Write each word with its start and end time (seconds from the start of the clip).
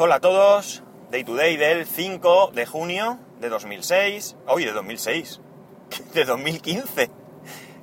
Hola 0.00 0.14
a 0.14 0.20
todos, 0.20 0.84
Day 1.10 1.24
to 1.24 1.34
Day 1.34 1.56
del 1.56 1.84
5 1.84 2.52
de 2.54 2.66
junio 2.66 3.18
de 3.40 3.48
2006, 3.48 4.36
hoy 4.46 4.64
de 4.64 4.70
2006, 4.70 5.40
de 6.14 6.24
2015. 6.24 7.10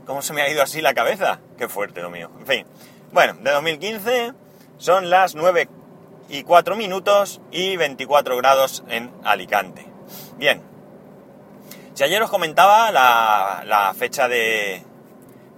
¿Cómo 0.05 0.21
se 0.21 0.31
me 0.31 0.41
ha 0.41 0.49
ido 0.49 0.63
así 0.63 0.79
la 0.79 0.93
cabeza? 0.93 1.41
Qué 1.57 1.67
fuerte 1.67 2.01
lo 2.01 2.09
mío. 2.09 2.31
En 2.39 2.47
fin, 2.47 2.67
bueno, 3.11 3.33
de 3.33 3.51
2015 3.51 4.31
son 4.77 5.09
las 5.09 5.35
9 5.35 5.67
y 6.29 6.43
4 6.43 6.77
minutos 6.77 7.41
y 7.51 7.75
24 7.75 8.37
grados 8.37 8.85
en 8.87 9.11
Alicante. 9.25 9.85
Bien, 10.37 10.61
si 11.95 12.05
ayer 12.05 12.23
os 12.23 12.29
comentaba 12.29 12.93
la, 12.93 13.63
la 13.65 13.93
fecha 13.93 14.29
de, 14.29 14.85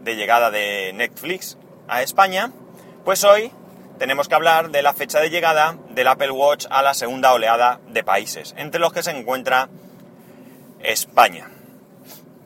de 0.02 0.16
llegada 0.16 0.50
de 0.50 0.92
Netflix 0.96 1.56
a 1.88 2.02
España, 2.02 2.52
pues 3.06 3.24
hoy 3.26 3.52
tenemos 3.98 4.28
que 4.28 4.36
hablar 4.36 4.70
de 4.70 4.82
la 4.82 4.94
fecha 4.94 5.20
de 5.20 5.30
llegada 5.30 5.78
del 5.90 6.08
Apple 6.08 6.32
Watch 6.32 6.66
a 6.70 6.82
la 6.82 6.94
segunda 6.94 7.34
oleada 7.34 7.80
de 7.88 8.04
países, 8.04 8.54
entre 8.58 8.80
los 8.80 8.94
que 8.94 9.04
se 9.04 9.12
encuentra 9.12 9.70
España. 10.80 11.50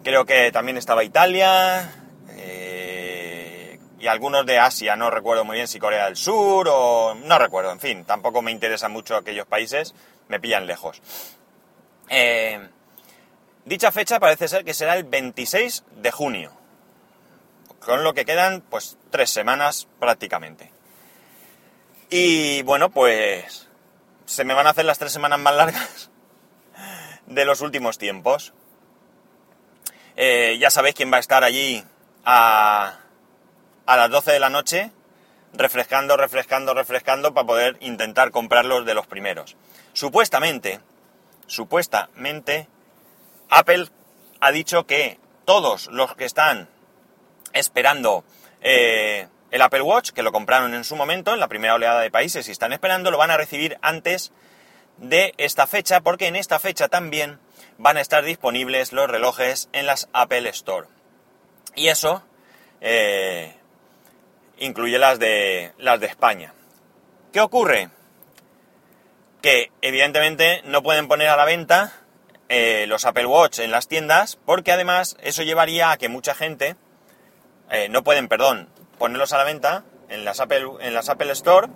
Creo 0.04 0.26
que 0.26 0.52
también 0.52 0.78
estaba 0.78 1.04
Italia 1.04 1.94
eh, 2.30 3.80
y 4.00 4.08
algunos 4.08 4.46
de 4.46 4.60
Asia, 4.60 4.96
no 4.96 5.12
recuerdo 5.12 5.46
muy 5.46 5.56
bien 5.56 5.68
si 5.68 5.80
Corea 5.80 6.06
del 6.06 6.16
Sur 6.16 6.68
o... 6.70 7.14
no 7.16 7.38
recuerdo, 7.38 7.72
en 7.72 7.80
fin, 7.80 8.06
tampoco 8.06 8.42
me 8.42 8.52
interesan 8.52 8.92
mucho 8.92 9.16
aquellos 9.16 9.46
países, 9.46 9.94
me 10.28 10.40
pillan 10.40 10.66
lejos. 10.66 11.02
Eh, 12.10 12.60
dicha 13.66 13.92
fecha 13.92 14.20
parece 14.20 14.48
ser 14.48 14.66
que 14.66 14.74
será 14.74 14.96
el 14.96 15.04
26 15.04 15.84
de 15.98 16.12
junio, 16.12 16.52
con 17.80 18.04
lo 18.04 18.14
que 18.14 18.26
quedan 18.26 18.62
pues 18.62 18.98
tres 19.12 19.30
semanas 19.30 19.88
prácticamente. 20.00 20.71
Y 22.14 22.62
bueno, 22.64 22.90
pues 22.90 23.70
se 24.26 24.44
me 24.44 24.54
van 24.54 24.68
a 24.68 24.72
hacer 24.72 24.84
las 24.84 25.00
tres 25.00 25.14
semanas 25.14 25.40
más 25.40 25.56
largas 25.56 26.12
de 27.26 27.46
los 27.46 27.62
últimos 27.62 27.98
tiempos. 27.98 28.54
Eh, 30.18 30.58
ya 30.60 30.70
sabéis 30.70 30.94
quién 30.94 31.10
va 31.10 31.18
a 31.18 31.22
estar 31.22 31.46
allí 31.46 31.82
a, 32.26 33.00
a 33.86 33.98
las 33.98 34.10
12 34.10 34.30
de 34.34 34.40
la 34.42 34.50
noche, 34.50 34.92
refrescando, 35.54 36.18
refrescando, 36.18 36.74
refrescando 36.74 37.34
para 37.34 37.48
poder 37.48 37.78
intentar 37.80 38.32
comprarlos 38.32 38.86
de 38.86 38.94
los 38.94 39.08
primeros. 39.08 39.56
Supuestamente, 39.94 40.82
supuestamente, 41.48 42.68
Apple 43.50 43.88
ha 44.42 44.52
dicho 44.52 44.86
que 44.86 45.18
todos 45.46 45.88
los 45.88 46.14
que 46.18 46.26
están 46.26 46.68
esperando 47.54 48.26
eh, 48.60 49.30
el 49.52 49.62
Apple 49.62 49.82
Watch, 49.82 50.12
que 50.12 50.24
lo 50.24 50.32
compraron 50.32 50.74
en 50.74 50.84
su 50.84 50.96
momento, 50.96 51.34
en 51.34 51.40
la 51.40 51.50
primera 51.50 51.76
oleada 51.76 52.00
de 52.00 52.10
países 52.10 52.48
y 52.48 52.52
están 52.52 52.74
esperando, 52.74 53.12
lo 53.12 53.18
van 53.18 53.32
a 53.32 53.38
recibir 53.38 53.78
antes 53.82 54.32
de 54.98 55.34
esta 55.38 55.68
fecha, 55.68 56.02
porque 56.02 56.28
en 56.28 56.36
esta 56.36 56.60
fecha 56.60 56.88
también 56.88 57.40
van 57.78 57.98
a 57.98 58.02
estar 58.02 58.24
disponibles 58.24 58.94
los 58.94 59.10
relojes 59.10 59.70
en 59.74 59.86
las 59.86 60.08
Apple 60.14 60.48
Store. 60.50 60.88
Y 61.76 61.90
eso 61.90 62.24
eh, 62.80 63.56
incluye 64.58 64.98
las 64.98 65.20
de, 65.20 65.74
las 65.78 66.00
de 66.00 66.08
España. 66.08 66.54
¿Qué 67.34 67.42
ocurre? 67.42 67.90
Que 69.42 69.72
evidentemente 69.82 70.62
no 70.66 70.84
pueden 70.84 71.08
poner 71.08 71.28
a 71.28 71.36
la 71.36 71.46
venta 71.46 71.94
eh, 72.48 72.86
los 72.88 73.06
Apple 73.06 73.26
Watch 73.26 73.60
en 73.60 73.72
las 73.72 73.88
tiendas, 73.88 74.38
porque 74.46 74.72
además 74.72 75.18
eso 75.22 75.44
llevaría 75.44 75.92
a 75.92 75.98
que 75.98 76.10
mucha 76.10 76.36
gente, 76.36 76.76
eh, 77.70 77.90
no 77.90 78.04
pueden, 78.04 78.28
perdón, 78.28 78.70
ponerlos 79.02 79.34
a 79.34 79.40
la 79.40 79.46
venta 79.46 79.84
en 80.10 80.26
las 80.26 80.40
Apple, 80.40 80.74
en 80.82 80.96
Apple 80.96 81.32
Store 81.32 81.70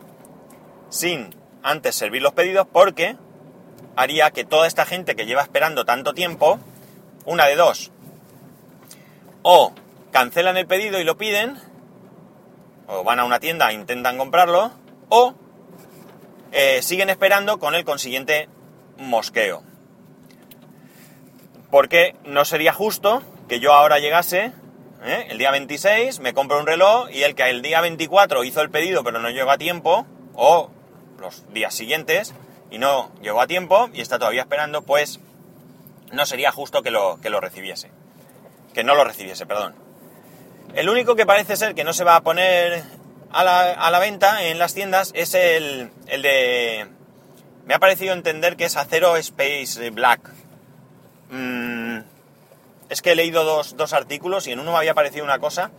sin 0.89 1.35
antes 1.63 1.95
servir 1.95 2.21
los 2.21 2.33
pedidos 2.33 2.67
porque 2.71 3.17
haría 3.95 4.29
que 4.29 4.45
toda 4.45 4.67
esta 4.67 4.85
gente 4.85 5.15
que 5.15 5.25
lleva 5.25 5.41
esperando 5.41 5.85
tanto 5.85 6.13
tiempo, 6.13 6.59
una 7.25 7.47
de 7.47 7.55
dos, 7.55 7.91
o 9.41 9.73
cancelan 10.11 10.55
el 10.57 10.67
pedido 10.67 10.99
y 10.99 11.03
lo 11.03 11.17
piden, 11.17 11.57
o 12.85 13.03
van 13.03 13.19
a 13.19 13.25
una 13.25 13.39
tienda 13.39 13.71
e 13.71 13.73
intentan 13.73 14.19
comprarlo, 14.19 14.69
o 15.09 15.33
eh, 16.51 16.83
siguen 16.83 17.09
esperando 17.09 17.57
con 17.57 17.73
el 17.73 17.85
consiguiente 17.85 18.49
mosqueo. 18.99 19.63
Porque 21.71 22.15
no 22.23 22.45
sería 22.45 22.71
justo 22.71 23.23
que 23.47 23.59
yo 23.59 23.73
ahora 23.73 23.97
llegase 23.97 24.53
¿eh? 25.05 25.27
El 25.29 25.37
día 25.37 25.51
26 25.51 26.19
me 26.19 26.33
compro 26.33 26.59
un 26.59 26.65
reloj 26.65 27.09
y 27.11 27.23
el 27.23 27.35
que 27.35 27.49
el 27.49 27.61
día 27.61 27.81
24 27.81 28.43
hizo 28.43 28.61
el 28.61 28.69
pedido 28.69 29.03
pero 29.03 29.19
no 29.19 29.29
llegó 29.29 29.51
a 29.51 29.57
tiempo, 29.57 30.05
o 30.33 30.69
los 31.19 31.51
días 31.53 31.73
siguientes, 31.73 32.33
y 32.71 32.77
no 32.77 33.11
llegó 33.21 33.41
a 33.41 33.47
tiempo 33.47 33.89
y 33.93 34.01
está 34.01 34.19
todavía 34.19 34.41
esperando, 34.41 34.81
pues 34.81 35.19
no 36.11 36.25
sería 36.25 36.51
justo 36.51 36.81
que 36.81 36.91
lo, 36.91 37.19
que 37.21 37.29
lo 37.29 37.39
recibiese. 37.39 37.91
Que 38.73 38.83
no 38.83 38.95
lo 38.95 39.03
recibiese, 39.03 39.45
perdón. 39.45 39.75
El 40.73 40.89
único 40.89 41.15
que 41.15 41.25
parece 41.25 41.55
ser 41.55 41.75
que 41.75 41.83
no 41.83 41.93
se 41.93 42.03
va 42.03 42.17
a 42.17 42.21
poner 42.21 42.83
a 43.31 43.43
la, 43.43 43.71
a 43.71 43.91
la 43.91 43.99
venta 43.99 44.43
en 44.43 44.59
las 44.59 44.73
tiendas 44.73 45.11
es 45.15 45.33
el, 45.33 45.91
el 46.07 46.21
de... 46.21 46.87
Me 47.65 47.73
ha 47.73 47.79
parecido 47.79 48.13
entender 48.13 48.57
que 48.57 48.65
es 48.65 48.75
Acero 48.75 49.15
Space 49.15 49.89
Black. 49.91 50.29
Mmm 51.29 51.74
es 52.89 53.01
que 53.01 53.11
he 53.11 53.15
leído 53.15 53.43
dos, 53.43 53.93
artículos 53.93 54.47
y 54.47 54.51
en 54.51 54.59
uno 54.59 54.71
me 54.71 54.77
había 54.77 54.93
parecido 54.93 55.23
una 55.23 55.39
cosa 55.39 55.71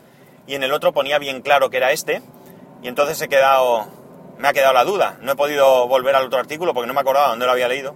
y 0.46 0.54
en 0.54 0.62
el 0.62 0.72
otro 0.72 0.92
ponía 0.92 1.18
bien 1.18 1.42
claro 1.42 1.70
que 1.70 1.76
era 1.76 1.92
este 1.92 2.22
y 2.82 2.88
entonces 2.88 3.20
he 3.22 3.28
quedado, 3.28 3.86
me 4.38 4.48
ha 4.48 4.52
quedado 4.52 4.72
la 4.72 4.84
duda. 4.84 5.18
No 5.20 5.32
he 5.32 5.36
podido 5.36 5.88
volver 5.88 6.14
al 6.14 6.26
otro 6.26 6.38
artículo 6.38 6.74
porque 6.74 6.86
no 6.86 6.94
me 6.94 7.00
acordaba 7.00 7.28
dónde 7.28 7.46
lo 7.46 7.52
había 7.52 7.68
leído. 7.68 7.94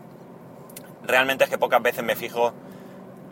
Realmente 1.03 1.44
es 1.44 1.50
que 1.50 1.59
pocas 1.59 1.82
veces 1.82 2.04
me 2.04 2.16
fijo 2.16 2.53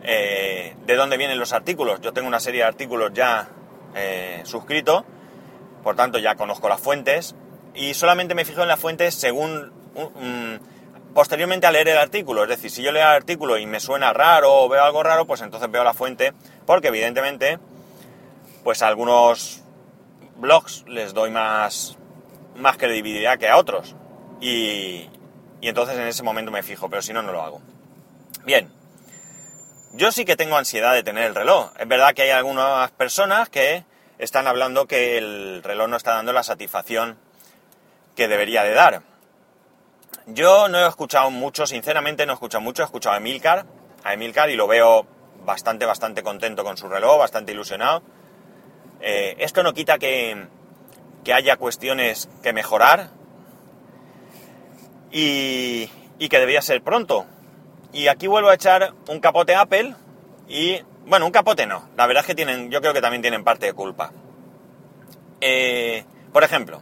eh, 0.03 0.75
de 0.85 0.95
dónde 0.95 1.17
vienen 1.17 1.39
los 1.39 1.53
artículos. 1.53 2.01
Yo 2.01 2.13
tengo 2.13 2.27
una 2.27 2.39
serie 2.39 2.61
de 2.61 2.67
artículos 2.67 3.11
ya 3.13 3.49
eh, 3.95 4.41
suscrito, 4.43 5.05
por 5.83 5.95
tanto 5.95 6.19
ya 6.19 6.35
conozco 6.35 6.69
las 6.69 6.79
fuentes 6.79 7.35
y 7.73 7.93
solamente 7.93 8.35
me 8.35 8.45
fijo 8.45 8.61
en 8.61 8.67
las 8.67 8.79
fuentes 8.79 9.15
según 9.15 9.71
posteriormente 11.13 11.67
a 11.67 11.71
leer 11.71 11.89
el 11.89 11.97
artículo. 11.97 12.43
Es 12.43 12.49
decir, 12.49 12.71
si 12.71 12.83
yo 12.83 12.91
leo 12.91 13.03
el 13.03 13.15
artículo 13.15 13.57
y 13.57 13.65
me 13.65 13.79
suena 13.79 14.13
raro 14.13 14.53
o 14.53 14.69
veo 14.69 14.83
algo 14.83 15.03
raro, 15.03 15.25
pues 15.25 15.41
entonces 15.41 15.69
veo 15.71 15.83
la 15.83 15.93
fuente, 15.93 16.33
porque 16.65 16.89
evidentemente, 16.89 17.59
pues 18.63 18.81
a 18.81 18.87
algunos 18.87 19.63
blogs 20.37 20.85
les 20.87 21.13
doy 21.13 21.31
más, 21.31 21.97
más 22.55 22.77
credibilidad 22.77 23.37
que 23.37 23.49
a 23.49 23.57
otros. 23.57 23.95
Y, 24.41 25.09
y 25.61 25.67
entonces 25.67 25.97
en 25.97 26.07
ese 26.07 26.23
momento 26.23 26.51
me 26.51 26.63
fijo, 26.63 26.89
pero 26.89 27.01
si 27.01 27.13
no, 27.13 27.21
no 27.21 27.31
lo 27.31 27.41
hago. 27.41 27.61
Bien, 28.45 28.71
yo 29.93 30.11
sí 30.11 30.23
que 30.23 30.35
tengo 30.35 30.57
ansiedad 30.57 30.93
de 30.93 31.03
tener 31.03 31.25
el 31.25 31.35
reloj. 31.35 31.71
Es 31.77 31.87
verdad 31.87 32.13
que 32.13 32.23
hay 32.23 32.29
algunas 32.29 32.91
personas 32.91 33.49
que 33.49 33.83
están 34.17 34.47
hablando 34.47 34.85
que 34.85 35.17
el 35.17 35.63
reloj 35.63 35.87
no 35.87 35.97
está 35.97 36.13
dando 36.13 36.31
la 36.31 36.43
satisfacción 36.43 37.17
que 38.15 38.27
debería 38.27 38.63
de 38.63 38.73
dar. 38.73 39.01
Yo 40.33 40.67
no 40.67 40.77
he 40.77 40.87
escuchado 40.87 41.31
mucho, 41.31 41.65
sinceramente 41.65 42.25
no 42.25 42.33
he 42.33 42.35
escuchado 42.35 42.61
mucho, 42.61 42.83
he 42.83 42.85
escuchado 42.85 43.15
a 43.15 43.17
Emilcar, 43.17 43.65
a 44.03 44.13
Emilcar 44.13 44.49
y 44.51 44.55
lo 44.55 44.67
veo 44.67 45.07
bastante, 45.43 45.85
bastante 45.85 46.21
contento 46.21 46.63
con 46.63 46.77
su 46.77 46.87
reloj, 46.87 47.17
bastante 47.17 47.51
ilusionado. 47.51 48.03
Eh, 49.01 49.35
esto 49.39 49.63
no 49.63 49.73
quita 49.73 49.97
que, 49.97 50.47
que, 51.23 51.33
haya 51.33 51.57
cuestiones 51.57 52.29
que 52.43 52.53
mejorar 52.53 53.09
y, 55.11 55.89
y, 56.19 56.29
que 56.29 56.39
debía 56.39 56.61
ser 56.61 56.83
pronto. 56.83 57.25
Y 57.91 58.07
aquí 58.07 58.27
vuelvo 58.27 58.49
a 58.49 58.53
echar 58.53 58.93
un 59.07 59.19
capote 59.19 59.55
Apple 59.55 59.95
y, 60.47 60.79
bueno, 61.07 61.25
un 61.25 61.31
capote 61.31 61.65
no, 61.65 61.89
la 61.97 62.05
verdad 62.05 62.21
es 62.21 62.27
que 62.27 62.35
tienen, 62.35 62.69
yo 62.69 62.81
creo 62.81 62.93
que 62.93 63.01
también 63.01 63.23
tienen 63.23 63.43
parte 63.43 63.65
de 63.65 63.73
culpa. 63.73 64.11
Eh, 65.41 66.05
por 66.31 66.43
ejemplo, 66.43 66.81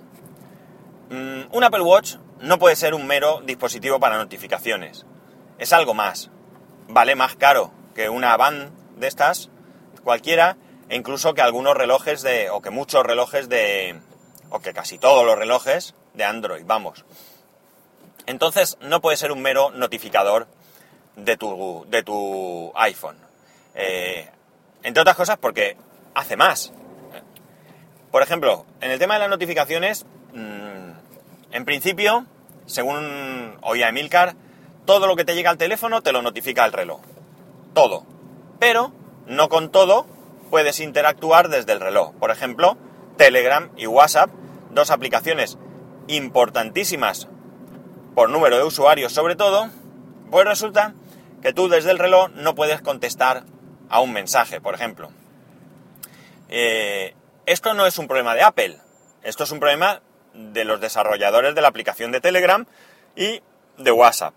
mm, 1.11 1.55
un 1.55 1.63
Apple 1.63 1.81
Watch 1.81 2.17
no 2.41 2.59
puede 2.59 2.75
ser 2.75 2.93
un 2.93 3.07
mero 3.07 3.41
dispositivo 3.43 3.99
para 3.99 4.17
notificaciones. 4.17 5.05
Es 5.57 5.73
algo 5.73 5.93
más. 5.93 6.29
Vale 6.87 7.15
más 7.15 7.35
caro 7.35 7.71
que 7.95 8.09
una 8.09 8.37
band 8.37 8.71
de 8.97 9.07
estas, 9.07 9.49
cualquiera, 10.03 10.57
e 10.89 10.95
incluso 10.95 11.33
que 11.33 11.41
algunos 11.41 11.75
relojes 11.75 12.21
de, 12.21 12.49
o 12.49 12.61
que 12.61 12.69
muchos 12.69 13.03
relojes 13.03 13.49
de, 13.49 13.99
o 14.49 14.59
que 14.59 14.73
casi 14.73 14.97
todos 14.97 15.25
los 15.25 15.37
relojes 15.37 15.95
de 16.13 16.23
Android, 16.23 16.63
vamos. 16.65 17.05
Entonces 18.25 18.77
no 18.81 19.01
puede 19.01 19.17
ser 19.17 19.31
un 19.31 19.41
mero 19.41 19.71
notificador 19.71 20.47
de 21.15 21.37
tu, 21.37 21.85
de 21.89 22.03
tu 22.03 22.71
iPhone. 22.75 23.17
Eh, 23.75 24.29
entre 24.83 25.01
otras 25.01 25.15
cosas 25.15 25.37
porque 25.37 25.77
hace 26.13 26.37
más. 26.37 26.73
Por 28.11 28.21
ejemplo, 28.23 28.65
en 28.81 28.91
el 28.91 28.99
tema 28.99 29.15
de 29.15 29.21
las 29.21 29.29
notificaciones, 29.29 30.05
en 31.51 31.65
principio, 31.65 32.25
según 32.65 33.57
oía 33.61 33.89
Emilcar, 33.89 34.35
todo 34.85 35.07
lo 35.07 35.15
que 35.15 35.25
te 35.25 35.35
llega 35.35 35.49
al 35.49 35.57
teléfono 35.57 36.01
te 36.01 36.11
lo 36.11 36.21
notifica 36.21 36.65
el 36.65 36.73
reloj. 36.73 37.01
Todo. 37.73 38.05
Pero 38.59 38.91
no 39.27 39.49
con 39.49 39.69
todo 39.69 40.05
puedes 40.49 40.79
interactuar 40.79 41.49
desde 41.49 41.73
el 41.73 41.79
reloj. 41.79 42.13
Por 42.15 42.31
ejemplo, 42.31 42.77
Telegram 43.17 43.69
y 43.75 43.87
WhatsApp, 43.87 44.29
dos 44.71 44.91
aplicaciones 44.91 45.57
importantísimas 46.07 47.27
por 48.15 48.29
número 48.29 48.57
de 48.57 48.63
usuarios 48.63 49.13
sobre 49.13 49.35
todo, 49.35 49.69
pues 50.31 50.45
resulta 50.45 50.93
que 51.41 51.53
tú 51.53 51.67
desde 51.67 51.91
el 51.91 51.99
reloj 51.99 52.29
no 52.33 52.55
puedes 52.55 52.81
contestar 52.81 53.43
a 53.89 53.99
un 53.99 54.13
mensaje, 54.13 54.59
por 54.59 54.73
ejemplo. 54.73 55.09
Eh, 56.49 57.13
esto 57.45 57.73
no 57.73 57.85
es 57.85 57.97
un 57.97 58.07
problema 58.07 58.33
de 58.33 58.41
Apple, 58.41 58.77
esto 59.21 59.43
es 59.43 59.51
un 59.51 59.59
problema 59.59 60.01
de 60.33 60.65
los 60.65 60.79
desarrolladores 60.79 61.55
de 61.55 61.61
la 61.61 61.67
aplicación 61.67 62.11
de 62.11 62.21
Telegram 62.21 62.65
y 63.15 63.41
de 63.77 63.91
WhatsApp. 63.91 64.33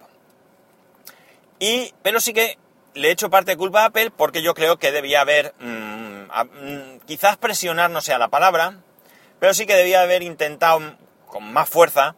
Y, 1.58 1.94
pero 2.02 2.20
sí 2.20 2.32
que 2.32 2.58
le 2.94 3.08
he 3.08 3.10
hecho 3.12 3.30
parte 3.30 3.52
de 3.52 3.56
culpa 3.56 3.82
a 3.82 3.86
Apple 3.86 4.10
porque 4.10 4.42
yo 4.42 4.54
creo 4.54 4.78
que 4.78 4.92
debía 4.92 5.20
haber, 5.20 5.54
mm, 5.60 6.24
mm, 6.24 7.00
quizás 7.06 7.36
presionar 7.36 7.90
no 7.90 8.00
sea 8.00 8.18
la 8.18 8.28
palabra, 8.28 8.78
pero 9.38 9.54
sí 9.54 9.66
que 9.66 9.74
debía 9.74 10.02
haber 10.02 10.22
intentado 10.22 10.96
con 11.26 11.52
más 11.52 11.68
fuerza 11.68 12.16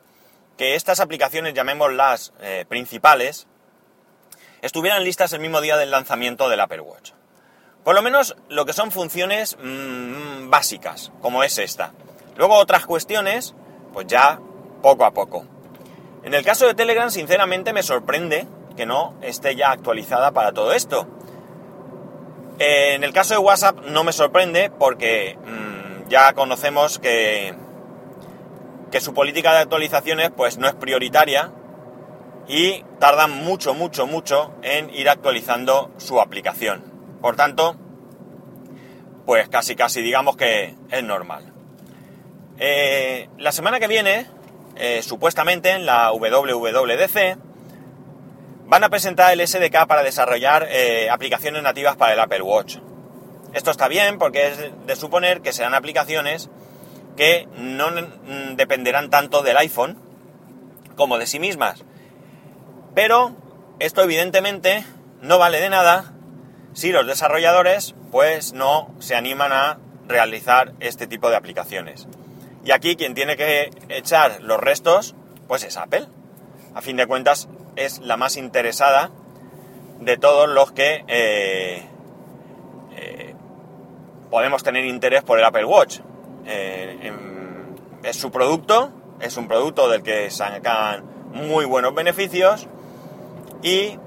que 0.57 0.75
estas 0.75 1.01
aplicaciones, 1.01 1.55
llamémoslas 1.55 2.33
eh, 2.41 2.65
principales, 2.69 3.47
estuvieran 4.61 5.05
listas 5.05 5.33
el 5.33 5.41
mismo 5.41 5.61
día 5.61 5.77
del 5.77 5.91
lanzamiento 5.91 6.49
del 6.49 6.61
Apple 6.61 6.81
Watch. 6.81 7.13
Por 7.85 7.95
lo 7.97 8.03
menos 8.03 8.37
lo 8.49 8.65
que 8.65 8.73
son 8.73 8.93
funciones 8.93 9.57
mm, 9.61 10.51
básicas, 10.51 11.11
como 11.21 11.43
es 11.43 11.59
esta. 11.59 11.93
Luego 12.37 12.57
otras 12.57 12.87
cuestiones, 12.87 13.55
pues 13.93 14.07
ya 14.07 14.41
poco 14.83 15.05
a 15.05 15.13
poco. 15.13 15.45
En 16.25 16.35
el 16.35 16.45
caso 16.45 16.67
de 16.67 16.75
Telegram, 16.75 17.11
sinceramente 17.11 17.73
me 17.73 17.83
sorprende 17.83 18.47
que 18.77 18.87
no 18.87 19.15
esté 19.23 19.57
ya 19.57 19.71
actualizada 19.71 20.33
para 20.33 20.53
todo 20.53 20.73
esto. 20.73 21.07
Eh, 22.59 22.95
en 22.95 23.05
el 23.05 23.13
caso 23.13 23.35
de 23.35 23.41
WhatsApp 23.41 23.81
no 23.87 24.05
me 24.05 24.13
sorprende 24.13 24.71
porque 24.71 25.37
mm, 25.45 26.09
ya 26.09 26.33
conocemos 26.35 26.99
que, 26.99 27.55
que 28.91 29.01
su 29.01 29.15
política 29.15 29.53
de 29.53 29.59
actualizaciones 29.59 30.31
pues 30.31 30.59
no 30.59 30.69
es 30.69 30.75
prioritaria 30.75 31.51
y 32.47 32.85
tardan 32.99 33.31
mucho, 33.31 33.75
mucho, 33.75 34.07
mucho 34.07 34.55
en 34.63 34.91
ir 34.95 35.09
actualizando 35.09 35.91
su 35.97 36.21
aplicación. 36.21 36.85
Por 37.21 37.37
tanto, 37.37 37.77
pues 39.27 39.49
casi, 39.49 39.75
casi 39.75 40.03
digamos 40.03 40.37
que 40.37 40.77
es 40.91 41.03
normal. 41.03 41.52
Eh, 42.65 43.29
la 43.39 43.51
semana 43.51 43.81
que 43.81 43.89
viene, 43.89 44.25
eh, 44.77 45.03
supuestamente 45.03 45.71
en 45.71 45.85
la 45.85 46.13
WWDC, 46.13 47.37
van 48.67 48.85
a 48.85 48.89
presentar 48.89 49.33
el 49.33 49.41
SDK 49.45 49.89
para 49.89 50.05
desarrollar 50.05 50.69
eh, 50.71 51.11
aplicaciones 51.11 51.61
nativas 51.65 51.97
para 51.97 52.13
el 52.13 52.21
Apple 52.21 52.43
Watch. 52.43 52.77
Esto 53.53 53.73
está 53.73 53.89
bien 53.89 54.17
porque 54.17 54.47
es 54.47 54.87
de 54.87 54.95
suponer 54.95 55.41
que 55.41 55.53
serán 55.53 55.75
aplicaciones 55.75 56.51
que 57.17 57.49
no 57.57 57.91
dependerán 58.55 59.11
tanto 59.11 59.43
del 59.43 59.57
iPhone 59.57 59.99
como 60.95 61.19
de 61.19 61.27
sí 61.27 61.41
mismas. 61.41 61.85
Pero 62.95 63.35
esto 63.81 64.05
evidentemente 64.05 64.85
no 65.21 65.37
vale 65.39 65.61
de 65.61 65.69
nada 65.69 66.13
si 66.75 66.93
los 66.93 67.09
desarrolladores 67.09 67.97
pues 68.13 68.53
no 68.53 68.95
se 69.01 69.17
animan 69.17 69.51
a 69.51 69.79
realizar 70.07 70.75
este 70.79 71.09
tipo 71.09 71.29
de 71.29 71.35
aplicaciones. 71.35 72.07
Y 72.65 72.71
aquí 72.71 72.97
quien 72.97 73.15
tiene 73.15 73.37
que 73.37 73.71
echar 73.89 74.41
los 74.43 74.61
restos 74.61 75.15
pues 75.49 75.65
es 75.65 75.77
Apple. 75.77 76.07
A 76.75 76.81
fin 76.81 76.97
de 76.97 77.07
cuentas 77.07 77.49
es 77.77 77.99
la 77.99 78.17
más 78.17 78.37
interesada 78.37 79.11
de 80.01 80.17
todos 80.17 80.49
los 80.49 80.73
que 80.73 81.05
eh, 81.07 81.83
eh, 82.97 83.35
podemos 84.31 84.63
tener 84.63 84.85
interés 84.85 85.23
por 85.23 85.39
el 85.39 85.45
Apple 85.45 85.65
Watch. 85.65 86.01
Eh, 86.47 87.13
es 88.03 88.17
su 88.17 88.31
producto, 88.31 88.91
es 89.21 89.37
un 89.37 89.47
producto 89.47 89.89
del 89.89 90.03
que 90.03 90.31
sacan 90.31 91.05
muy 91.33 91.65
buenos 91.65 91.95
beneficios 91.95 92.67
y 93.63 93.99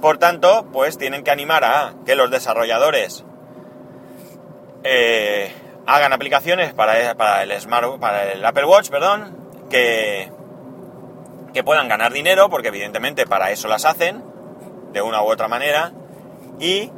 por 0.00 0.18
tanto 0.18 0.66
pues 0.72 0.98
tienen 0.98 1.24
que 1.24 1.30
animar 1.30 1.64
a 1.64 1.94
que 2.06 2.14
los 2.14 2.30
desarrolladores 2.30 3.24
hagan 5.90 6.12
aplicaciones 6.12 6.72
para, 6.72 7.14
para, 7.16 7.42
el 7.42 7.60
Smart, 7.60 7.98
para 7.98 8.32
el 8.32 8.44
Apple 8.44 8.64
Watch, 8.64 8.90
perdón, 8.90 9.36
que, 9.68 10.30
que 11.52 11.64
puedan 11.64 11.88
ganar 11.88 12.12
dinero, 12.12 12.48
porque 12.48 12.68
evidentemente 12.68 13.26
para 13.26 13.50
eso 13.50 13.66
las 13.66 13.84
hacen, 13.84 14.24
de 14.92 15.02
una 15.02 15.20
u 15.20 15.26
otra 15.26 15.48
manera, 15.48 15.92
y 16.60 16.92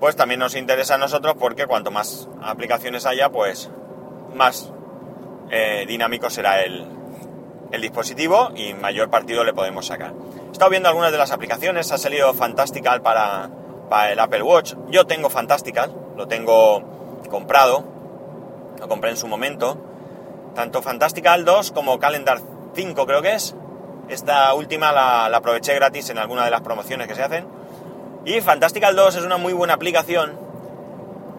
pues 0.00 0.16
también 0.16 0.40
nos 0.40 0.56
interesa 0.56 0.94
a 0.94 0.98
nosotros 0.98 1.34
porque 1.38 1.66
cuanto 1.66 1.90
más 1.90 2.28
aplicaciones 2.42 3.04
haya, 3.04 3.28
pues 3.28 3.70
más 4.34 4.72
eh, 5.50 5.84
dinámico 5.86 6.30
será 6.30 6.62
el, 6.62 6.86
el 7.70 7.80
dispositivo 7.82 8.50
y 8.56 8.72
mayor 8.72 9.10
partido 9.10 9.44
le 9.44 9.52
podemos 9.52 9.86
sacar. 9.86 10.14
He 10.48 10.52
estado 10.52 10.70
viendo 10.70 10.88
algunas 10.88 11.12
de 11.12 11.18
las 11.18 11.32
aplicaciones, 11.32 11.92
ha 11.92 11.98
salido 11.98 12.32
Fantastical 12.32 13.02
para, 13.02 13.50
para 13.90 14.10
el 14.10 14.18
Apple 14.18 14.42
Watch. 14.42 14.74
Yo 14.88 15.06
tengo 15.06 15.28
Fantastical, 15.28 15.94
lo 16.16 16.28
tengo 16.28 16.82
comprado, 17.30 17.91
lo 18.82 18.88
compré 18.88 19.10
en 19.10 19.16
su 19.16 19.28
momento. 19.28 19.78
Tanto 20.56 20.82
Fantastical 20.82 21.44
2 21.44 21.70
como 21.70 22.00
Calendar 22.00 22.40
5 22.74 23.06
creo 23.06 23.22
que 23.22 23.34
es. 23.34 23.54
Esta 24.08 24.52
última 24.54 24.90
la, 24.90 25.26
aproveché 25.26 25.76
gratis 25.76 26.10
en 26.10 26.18
alguna 26.18 26.44
de 26.44 26.50
las 26.50 26.62
promociones 26.62 27.06
que 27.06 27.14
se 27.14 27.22
hacen. 27.22 27.46
Y 28.24 28.40
Fantastical 28.40 28.96
2 28.96 29.16
es 29.16 29.22
una 29.22 29.36
muy 29.36 29.52
buena 29.52 29.74
aplicación 29.74 30.36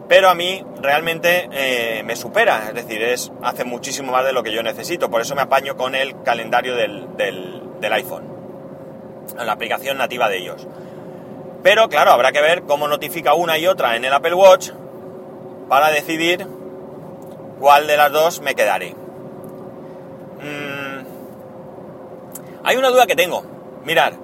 pero 0.07 0.29
a 0.29 0.35
mí 0.35 0.63
realmente 0.81 1.49
eh, 1.51 2.03
me 2.03 2.15
supera, 2.15 2.65
es 2.67 2.75
decir, 2.75 3.01
es, 3.01 3.31
hace 3.41 3.63
muchísimo 3.63 4.11
más 4.11 4.25
de 4.25 4.33
lo 4.33 4.43
que 4.43 4.51
yo 4.51 4.61
necesito, 4.61 5.09
por 5.09 5.21
eso 5.21 5.33
me 5.33 5.41
apaño 5.41 5.77
con 5.77 5.95
el 5.95 6.21
calendario 6.23 6.75
del, 6.75 7.07
del, 7.17 7.93
iPhone, 7.93 8.27
la 9.37 9.53
aplicación 9.53 9.97
nativa 9.97 10.29
de 10.29 10.39
ellos. 10.39 10.67
Pero 11.63 11.87
claro, 11.87 12.11
habrá 12.11 12.31
que 12.31 12.41
ver 12.41 12.63
cómo 12.63 12.87
notifica 12.87 13.33
una 13.33 13.57
y 13.57 13.65
otra 13.65 13.95
en 13.95 14.03
el 14.03 14.13
Apple 14.13 14.33
Watch 14.33 14.71
para 15.69 15.89
decidir 15.89 16.45
cuál 17.63 17.87
de 17.87 17.95
las 17.95 18.11
dos 18.11 18.41
me 18.41 18.55
quedaré. 18.55 18.93
Mm, 20.41 21.05
hay 22.65 22.75
una 22.75 22.89
duda 22.89 23.07
que 23.07 23.15
tengo, 23.15 23.45
mirar, 23.85 24.15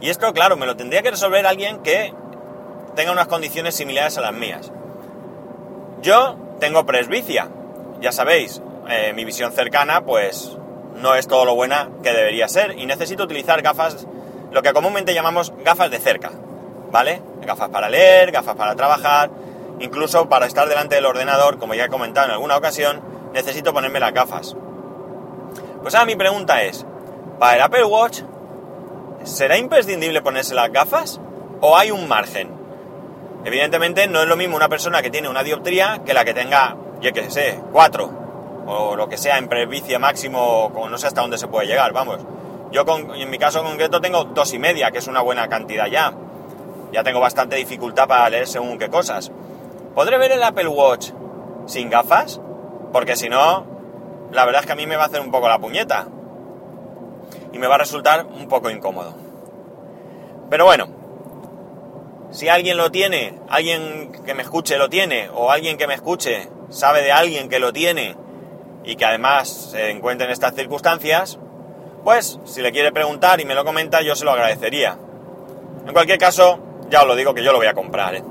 y 0.00 0.10
esto 0.10 0.32
claro, 0.32 0.56
me 0.56 0.66
lo 0.66 0.74
tendría 0.74 1.00
que 1.00 1.12
resolver 1.12 1.46
alguien 1.46 1.84
que 1.84 2.12
tenga 2.96 3.12
unas 3.12 3.28
condiciones 3.28 3.76
similares 3.76 4.18
a 4.18 4.22
las 4.22 4.32
mías. 4.32 4.72
Yo 6.02 6.36
tengo 6.58 6.84
presbicia, 6.84 7.48
ya 8.00 8.10
sabéis, 8.10 8.60
eh, 8.88 9.12
mi 9.14 9.24
visión 9.24 9.52
cercana 9.52 10.04
pues 10.04 10.58
no 10.96 11.14
es 11.14 11.28
todo 11.28 11.44
lo 11.44 11.54
buena 11.54 11.90
que 12.02 12.12
debería 12.12 12.48
ser 12.48 12.76
y 12.76 12.86
necesito 12.86 13.22
utilizar 13.22 13.62
gafas, 13.62 14.04
lo 14.50 14.62
que 14.62 14.72
comúnmente 14.72 15.14
llamamos 15.14 15.52
gafas 15.64 15.92
de 15.92 16.00
cerca, 16.00 16.32
¿vale? 16.90 17.22
Gafas 17.40 17.68
para 17.68 17.88
leer, 17.88 18.32
gafas 18.32 18.56
para 18.56 18.74
trabajar, 18.74 19.30
incluso 19.80 20.28
para 20.28 20.46
estar 20.46 20.68
delante 20.68 20.94
del 20.94 21.06
ordenador, 21.06 21.58
como 21.58 21.74
ya 21.74 21.86
he 21.86 21.88
comentado 21.88 22.26
en 22.26 22.32
alguna 22.32 22.56
ocasión, 22.56 23.00
necesito 23.32 23.72
ponerme 23.72 24.00
las 24.00 24.12
gafas. 24.12 24.56
Pues 25.82 25.94
ahora 25.94 26.06
mi 26.06 26.16
pregunta 26.16 26.62
es, 26.62 26.86
¿para 27.38 27.56
el 27.56 27.62
Apple 27.62 27.84
Watch 27.84 28.22
será 29.24 29.58
imprescindible 29.58 30.22
ponerse 30.22 30.54
las 30.54 30.72
gafas 30.72 31.20
o 31.60 31.76
hay 31.76 31.90
un 31.90 32.08
margen? 32.08 32.50
Evidentemente 33.44 34.06
no 34.06 34.22
es 34.22 34.28
lo 34.28 34.36
mismo 34.36 34.56
una 34.56 34.68
persona 34.68 35.02
que 35.02 35.10
tiene 35.10 35.28
una 35.28 35.42
dioptría 35.42 36.00
que 36.04 36.14
la 36.14 36.24
que 36.24 36.32
tenga, 36.32 36.76
yo 37.00 37.12
qué 37.12 37.30
sé, 37.30 37.60
cuatro, 37.72 38.10
o 38.66 38.96
lo 38.96 39.08
que 39.08 39.18
sea 39.18 39.36
en 39.36 39.48
presbicia 39.48 39.98
máximo, 39.98 40.72
no 40.90 40.96
sé 40.96 41.06
hasta 41.06 41.20
dónde 41.20 41.36
se 41.36 41.48
puede 41.48 41.66
llegar, 41.66 41.92
vamos. 41.92 42.20
Yo 42.72 42.84
en 43.14 43.30
mi 43.30 43.38
caso 43.38 43.62
concreto 43.62 44.00
tengo 44.00 44.24
dos 44.24 44.52
y 44.54 44.58
media, 44.58 44.90
que 44.90 44.98
es 44.98 45.06
una 45.06 45.20
buena 45.20 45.48
cantidad 45.48 45.86
ya. 45.86 46.12
Ya 46.92 47.04
tengo 47.04 47.20
bastante 47.20 47.56
dificultad 47.56 48.08
para 48.08 48.30
leer 48.30 48.46
según 48.46 48.78
qué 48.78 48.88
cosas. 48.88 49.30
¿Podré 49.94 50.18
ver 50.18 50.32
el 50.32 50.42
Apple 50.42 50.66
Watch 50.66 51.10
sin 51.66 51.88
gafas? 51.88 52.40
Porque 52.92 53.14
si 53.14 53.28
no, 53.28 53.64
la 54.32 54.44
verdad 54.44 54.62
es 54.62 54.66
que 54.66 54.72
a 54.72 54.76
mí 54.76 54.86
me 54.86 54.96
va 54.96 55.04
a 55.04 55.06
hacer 55.06 55.20
un 55.20 55.30
poco 55.30 55.48
la 55.48 55.58
puñeta. 55.58 56.08
Y 57.52 57.58
me 57.58 57.68
va 57.68 57.76
a 57.76 57.78
resultar 57.78 58.26
un 58.26 58.48
poco 58.48 58.70
incómodo. 58.70 59.14
Pero 60.50 60.64
bueno, 60.64 60.88
si 62.32 62.48
alguien 62.48 62.76
lo 62.76 62.90
tiene, 62.90 63.38
alguien 63.48 64.10
que 64.26 64.34
me 64.34 64.42
escuche 64.42 64.78
lo 64.78 64.88
tiene, 64.88 65.28
o 65.32 65.52
alguien 65.52 65.78
que 65.78 65.86
me 65.86 65.94
escuche 65.94 66.48
sabe 66.70 67.02
de 67.02 67.12
alguien 67.12 67.48
que 67.48 67.60
lo 67.60 67.72
tiene 67.72 68.16
y 68.82 68.96
que 68.96 69.04
además 69.04 69.48
se 69.70 69.90
encuentra 69.90 70.26
en 70.26 70.32
estas 70.32 70.54
circunstancias, 70.54 71.38
pues 72.02 72.40
si 72.44 72.60
le 72.60 72.72
quiere 72.72 72.90
preguntar 72.90 73.40
y 73.40 73.44
me 73.44 73.54
lo 73.54 73.64
comenta, 73.64 74.02
yo 74.02 74.16
se 74.16 74.24
lo 74.24 74.32
agradecería. 74.32 74.98
En 75.86 75.92
cualquier 75.92 76.18
caso, 76.18 76.58
ya 76.90 77.02
os 77.02 77.06
lo 77.06 77.14
digo 77.14 77.32
que 77.34 77.44
yo 77.44 77.52
lo 77.52 77.58
voy 77.58 77.68
a 77.68 77.74
comprar. 77.74 78.16
¿eh? 78.16 78.24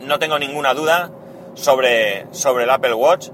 No 0.00 0.18
tengo 0.18 0.38
ninguna 0.38 0.74
duda 0.74 1.10
sobre, 1.54 2.26
sobre 2.32 2.64
el 2.64 2.70
Apple 2.70 2.94
Watch, 2.94 3.28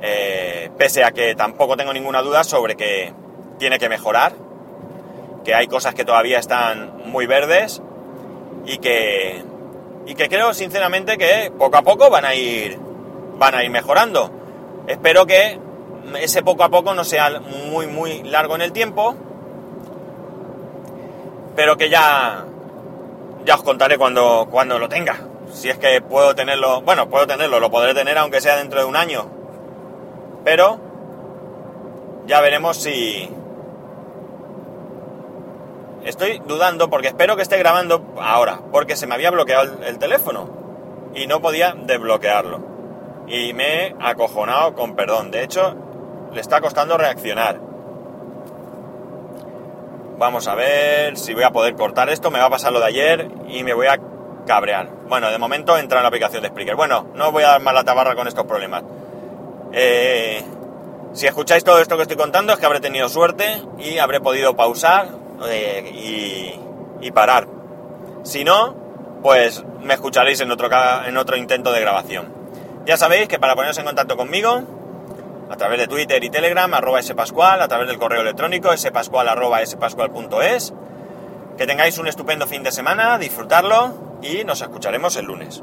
eh, 0.00 0.70
pese 0.76 1.04
a 1.04 1.12
que 1.12 1.34
tampoco 1.34 1.76
tengo 1.76 1.92
ninguna 1.92 2.22
duda 2.22 2.44
sobre 2.44 2.76
que 2.76 3.12
tiene 3.58 3.78
que 3.78 3.88
mejorar, 3.88 4.32
que 5.44 5.54
hay 5.54 5.66
cosas 5.66 5.94
que 5.94 6.04
todavía 6.04 6.38
están 6.38 7.02
muy 7.06 7.26
verdes 7.26 7.82
y 8.66 8.78
que, 8.78 9.42
y 10.06 10.14
que 10.14 10.28
creo 10.28 10.54
sinceramente 10.54 11.18
que 11.18 11.52
poco 11.56 11.78
a 11.78 11.82
poco 11.82 12.10
van 12.10 12.24
a 12.24 12.34
ir, 12.34 12.78
van 13.38 13.54
a 13.54 13.64
ir 13.64 13.70
mejorando. 13.70 14.30
Espero 14.86 15.26
que 15.26 15.58
ese 16.20 16.42
poco 16.42 16.64
a 16.64 16.68
poco 16.68 16.94
no 16.94 17.04
sea 17.04 17.40
muy, 17.70 17.86
muy 17.86 18.22
largo 18.22 18.54
en 18.54 18.62
el 18.62 18.72
tiempo 18.72 19.16
pero 21.58 21.76
que 21.76 21.90
ya, 21.90 22.44
ya 23.44 23.56
os 23.56 23.64
contaré 23.64 23.98
cuando, 23.98 24.46
cuando 24.48 24.78
lo 24.78 24.88
tenga. 24.88 25.27
Si 25.52 25.68
es 25.68 25.78
que 25.78 26.00
puedo 26.00 26.34
tenerlo, 26.34 26.82
bueno, 26.82 27.08
puedo 27.08 27.26
tenerlo, 27.26 27.60
lo 27.60 27.70
podré 27.70 27.94
tener 27.94 28.18
aunque 28.18 28.40
sea 28.40 28.56
dentro 28.56 28.80
de 28.80 28.86
un 28.86 28.96
año. 28.96 29.28
Pero 30.44 30.78
ya 32.26 32.40
veremos 32.40 32.76
si... 32.76 33.30
Estoy 36.04 36.40
dudando 36.46 36.88
porque 36.88 37.08
espero 37.08 37.36
que 37.36 37.42
esté 37.42 37.58
grabando 37.58 38.14
ahora, 38.20 38.60
porque 38.72 38.96
se 38.96 39.06
me 39.06 39.14
había 39.14 39.30
bloqueado 39.30 39.64
el, 39.64 39.84
el 39.84 39.98
teléfono 39.98 40.48
y 41.14 41.26
no 41.26 41.40
podía 41.40 41.74
desbloquearlo. 41.76 42.60
Y 43.26 43.52
me 43.52 43.88
he 43.88 43.96
acojonado 44.00 44.74
con 44.74 44.96
perdón. 44.96 45.30
De 45.30 45.42
hecho, 45.42 45.74
le 46.32 46.40
está 46.40 46.60
costando 46.60 46.96
reaccionar. 46.96 47.60
Vamos 50.18 50.48
a 50.48 50.54
ver 50.54 51.16
si 51.16 51.34
voy 51.34 51.44
a 51.44 51.50
poder 51.50 51.74
cortar 51.74 52.08
esto. 52.08 52.30
Me 52.30 52.38
va 52.38 52.46
a 52.46 52.50
pasar 52.50 52.72
lo 52.72 52.80
de 52.80 52.86
ayer 52.86 53.30
y 53.48 53.62
me 53.62 53.74
voy 53.74 53.86
a 53.86 53.98
cabrear. 54.48 54.88
Bueno, 55.08 55.30
de 55.30 55.38
momento 55.38 55.78
entra 55.78 55.98
en 55.98 56.02
la 56.02 56.08
aplicación 56.08 56.42
de 56.42 56.48
Spreaker. 56.48 56.74
Bueno, 56.74 57.06
no 57.14 57.30
voy 57.30 57.44
a 57.44 57.50
dar 57.50 57.62
más 57.62 57.74
la 57.74 57.84
tabarra 57.84 58.16
con 58.16 58.26
estos 58.26 58.46
problemas. 58.46 58.82
Eh, 59.72 60.42
si 61.12 61.26
escucháis 61.26 61.62
todo 61.62 61.80
esto 61.80 61.96
que 61.96 62.02
estoy 62.02 62.16
contando 62.16 62.52
es 62.52 62.58
que 62.58 62.66
habré 62.66 62.80
tenido 62.80 63.08
suerte 63.08 63.62
y 63.78 63.98
habré 63.98 64.20
podido 64.20 64.56
pausar 64.56 65.08
eh, 65.48 65.92
y, 65.94 67.06
y, 67.06 67.10
parar. 67.12 67.46
Si 68.24 68.42
no, 68.42 68.74
pues 69.22 69.64
me 69.82 69.94
escucharéis 69.94 70.40
en 70.40 70.50
otro, 70.50 70.68
en 71.06 71.16
otro 71.16 71.36
intento 71.36 71.70
de 71.70 71.80
grabación. 71.80 72.32
Ya 72.86 72.96
sabéis 72.96 73.28
que 73.28 73.38
para 73.38 73.54
poneros 73.54 73.78
en 73.78 73.84
contacto 73.84 74.16
conmigo, 74.16 74.62
a 75.50 75.56
través 75.56 75.78
de 75.78 75.86
Twitter 75.86 76.24
y 76.24 76.30
Telegram, 76.30 76.72
arroba 76.72 77.02
spascual, 77.02 77.60
a 77.60 77.68
través 77.68 77.86
del 77.86 77.98
correo 77.98 78.22
electrónico 78.22 78.74
spascual 78.76 79.28
arroba 79.28 79.64
spascual.es. 79.64 80.72
Que 81.58 81.66
tengáis 81.66 81.98
un 81.98 82.06
estupendo 82.06 82.46
fin 82.46 82.62
de 82.62 82.72
semana, 82.72 83.18
disfrutarlo 83.18 84.07
y 84.22 84.44
nos 84.44 84.60
escucharemos 84.60 85.16
el 85.16 85.26
lunes. 85.26 85.62